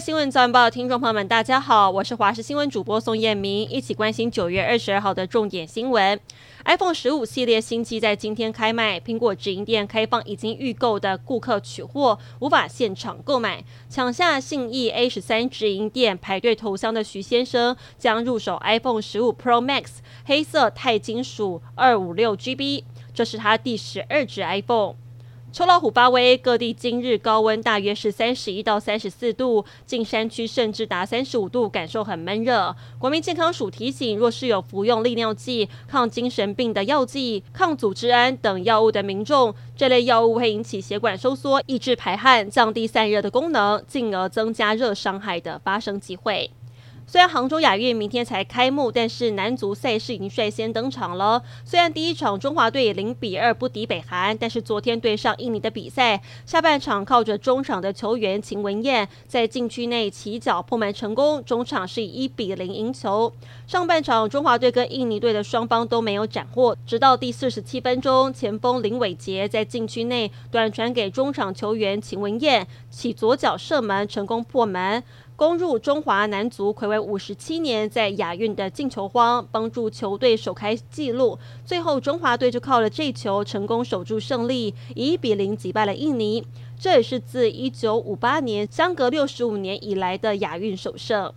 [0.00, 6.20] 新闻早晚报听众朋友们，大家好，我是华视新闻主播宋燕明，一起关心九月二十二号的重点新闻。
[6.66, 13.64] iPhone 十五系列新机在今天开卖，苹果直营店开放已经预购的顾客取货，无法现场购买。
[13.88, 19.86] 抢下信义 A 十三直营店排队投降的徐先生，将入手 iPhone 十五 Pro Max
[20.26, 24.96] 黑色钛金属二五六 GB，这是他第十二支 iPhone。
[25.56, 32.76] 秋老虎发威，各地今日高温大约是三十一到三十四度，近山区甚至达三十五度，感受很闷热。
[32.98, 46.50] 国民健康署提醒，若是有服用利尿剂、抗精神病的药剂、抗组织胺等药物的民众，这类药物会引起血管收缩，抑制排汗，降低散热的功能，进而增加热伤害的发生机会。
[47.08, 51.40] 虽然杭州亚运明天才开幕，但是男足赛事已经率先登场了。
[51.64, 63.32] 虽然第一场中华队零比二不敌北韩，但是昨天对上印尼的比赛，下半场靠着中场的球员秦文燕在禁区内起脚破门成功，中场是以一比零赢球。
[63.68, 75.02] 上半场中华队跟印尼队的双方都没有斩获，直到第四十七分钟，前锋林伟杰在禁区内短传给中场球员秦文燕，起左脚射门成功破门。
[75.36, 81.38] 攻入中华男足魁违五十七年在亚运的进球荒，帮助球队首开纪录。
[81.62, 86.42] 最后中华队就靠了这球成功守住胜利，以一比零击败了印尼。
[86.78, 91.30] 这也是自一九五八年相隔六十五年以来的亚运首胜。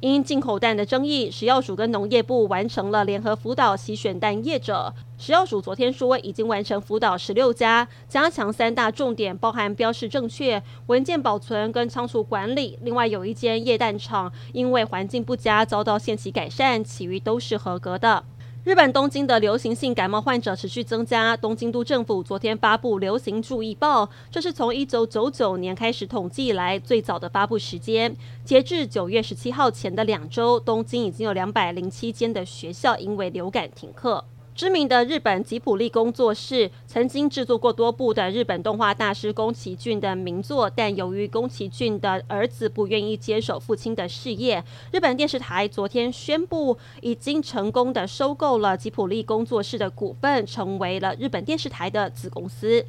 [0.00, 4.92] 因进口蛋的争议，食药署跟农业部完成了联合辅导洗选蛋业者。
[5.24, 12.78] 食药署昨天说，已经完成辅导十六家，加强三大重点，包含标示正确、文件保存跟仓储管理。
[12.82, 18.22] 另外有一间液氮厂，因为环境不佳，遭到限期改善，其余都是合格的。
[18.64, 21.34] 日本东京的流行性感冒患者持续增加。
[21.34, 28.14] 东京都政府昨天发布流行注意报，这是从一九九九年开始统计以来最早的发布时间。
[28.44, 34.22] 截至九月十七号前的两周，东京已经有两百零七间的学校因为流感停课。
[34.54, 52.86] 知名的日本吉卜力工作室曾经制作过多部的日本动画大师宫崎骏的名作，但由于宫崎骏的儿子不愿意接手父亲的事业，日本电视台昨天宣布已经成功的收购了吉卜力工作室的股份，成为了日本电视台的子公司。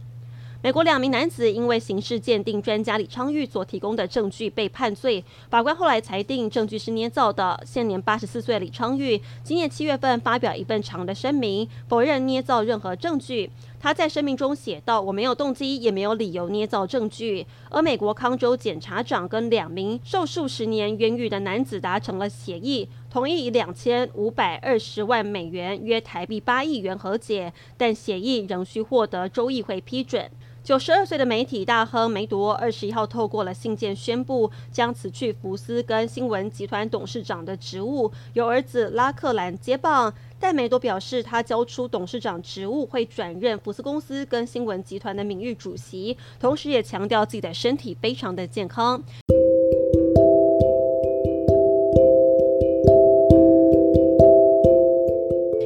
[0.65, 7.61] 美国两名男子因为刑事鉴定专家李昌钰所提供的证据被判罪，法官后来裁定证据是捏造的。
[7.63, 13.47] 现年八十四岁李昌钰今年七月份发表一份长的声明，否认捏造任何证据。
[13.79, 30.27] 他在声明中写道：“我没有动机，也没有理由捏造证据。”而美国康州检察长跟两名受数十年冤狱的男子达成了协议，同意以两千五百二十万美元（约台币八亿元）和解，但协议仍需获得州议会批准。
[30.65, 40.11] 九十二岁的媒体大亨梅铎二十一号透过了信件宣布，将辞去福斯跟新闻集团董事长的职务，由儿子拉克兰接棒。
[40.39, 48.99] 但梅铎表示，他交出董事长职务会转任福斯公司跟新闻集团的名誉主席，同时也强调自己的身体非常的健康。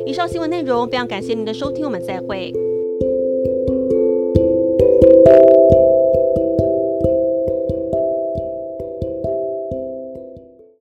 [0.06, 2.54] 以上新闻内容非常感谢您的收听，我们再会。
[4.80, 5.49] Thank you.